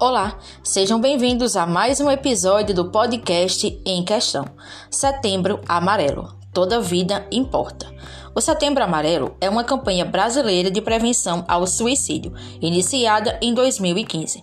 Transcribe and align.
Olá, 0.00 0.38
sejam 0.62 1.00
bem-vindos 1.00 1.56
a 1.56 1.66
mais 1.66 2.00
um 2.00 2.10
episódio 2.10 2.74
do 2.74 2.90
podcast 2.90 3.80
Em 3.86 4.04
Questão. 4.04 4.44
Setembro 4.90 5.60
Amarelo. 5.68 6.34
Toda 6.52 6.80
vida 6.80 7.24
importa. 7.30 7.86
O 8.34 8.40
Setembro 8.40 8.82
Amarelo 8.82 9.36
é 9.40 9.48
uma 9.48 9.62
campanha 9.62 10.04
brasileira 10.04 10.68
de 10.68 10.80
prevenção 10.80 11.44
ao 11.46 11.64
suicídio, 11.64 12.32
iniciada 12.60 13.38
em 13.40 13.54
2015. 13.54 14.42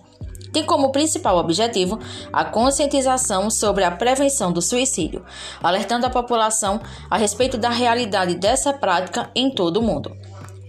Tem 0.52 0.64
como 0.64 0.90
principal 0.90 1.36
objetivo 1.36 1.98
a 2.32 2.44
conscientização 2.46 3.50
sobre 3.50 3.84
a 3.84 3.90
prevenção 3.90 4.52
do 4.52 4.62
suicídio, 4.62 5.22
alertando 5.62 6.06
a 6.06 6.10
população 6.10 6.80
a 7.10 7.18
respeito 7.18 7.58
da 7.58 7.68
realidade 7.68 8.36
dessa 8.36 8.72
prática 8.72 9.30
em 9.34 9.50
todo 9.50 9.76
o 9.78 9.82
mundo. 9.82 10.16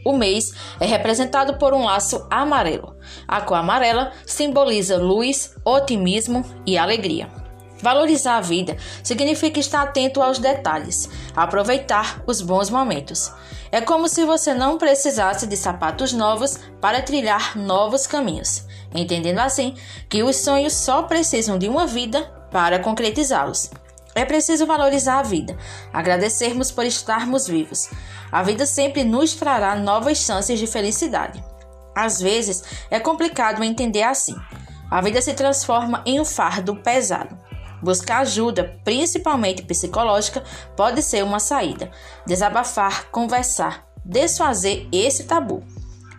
O 0.05 0.17
mês 0.17 0.53
é 0.79 0.85
representado 0.85 1.55
por 1.55 1.73
um 1.73 1.85
laço 1.85 2.25
amarelo. 2.29 2.95
A 3.27 3.41
cor 3.41 3.57
amarela 3.57 4.11
simboliza 4.25 4.97
luz, 4.97 5.55
otimismo 5.63 6.43
e 6.65 6.77
alegria. 6.77 7.29
Valorizar 7.81 8.37
a 8.37 8.41
vida 8.41 8.77
significa 9.03 9.59
estar 9.59 9.81
atento 9.81 10.21
aos 10.21 10.39
detalhes, 10.39 11.09
aproveitar 11.35 12.23
os 12.25 12.41
bons 12.41 12.69
momentos. 12.69 13.29
É 13.73 13.81
como 13.81 14.07
se 14.07 14.23
você 14.23 14.53
não 14.53 14.77
precisasse 14.77 15.45
de 15.45 15.57
sapatos 15.57 16.13
novos 16.13 16.57
para 16.79 17.01
trilhar 17.01 17.57
novos 17.57 18.07
caminhos, 18.07 18.65
entendendo 18.95 19.39
assim 19.39 19.75
que 20.07 20.23
os 20.23 20.37
sonhos 20.37 20.73
só 20.73 21.03
precisam 21.03 21.57
de 21.57 21.67
uma 21.67 21.85
vida 21.85 22.21
para 22.51 22.79
concretizá-los. 22.79 23.69
É 24.15 24.25
preciso 24.25 24.65
valorizar 24.65 25.19
a 25.19 25.23
vida, 25.23 25.57
agradecermos 25.91 26.71
por 26.71 26.85
estarmos 26.85 27.47
vivos. 27.47 27.89
A 28.31 28.43
vida 28.43 28.65
sempre 28.65 29.03
nos 29.03 29.33
trará 29.33 29.75
novas 29.75 30.19
chances 30.19 30.59
de 30.59 30.67
felicidade. 30.67 31.43
Às 31.95 32.19
vezes 32.21 32.63
é 32.89 32.99
complicado 32.99 33.63
entender 33.63 34.03
assim. 34.03 34.35
A 34.89 35.01
vida 35.01 35.21
se 35.21 35.33
transforma 35.33 36.03
em 36.05 36.19
um 36.19 36.25
fardo 36.25 36.75
pesado. 36.75 37.37
Buscar 37.81 38.19
ajuda, 38.19 38.79
principalmente 38.83 39.63
psicológica, 39.63 40.43
pode 40.77 41.01
ser 41.01 41.23
uma 41.23 41.39
saída. 41.39 41.91
Desabafar, 42.25 43.09
conversar, 43.11 43.85
desfazer 44.05 44.87
esse 44.91 45.25
tabu. 45.25 45.63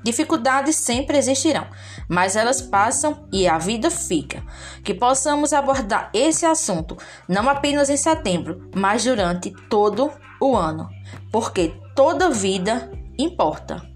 Dificuldades 0.04 0.76
sempre 0.76 1.16
existirão, 1.16 1.66
mas 2.06 2.36
elas 2.36 2.60
passam 2.60 3.26
e 3.32 3.48
a 3.48 3.56
vida 3.56 3.90
fica. 3.90 4.44
Que 4.84 4.92
possamos 4.92 5.54
abordar 5.54 6.10
esse 6.12 6.44
assunto 6.44 6.98
não 7.26 7.48
apenas 7.48 7.88
em 7.88 7.96
setembro, 7.96 8.70
mas 8.76 9.02
durante 9.02 9.50
todo 9.70 10.12
o 10.40 10.54
ano, 10.54 10.90
porque 11.32 11.74
toda 11.94 12.28
vida 12.28 12.92
importa. 13.18 13.93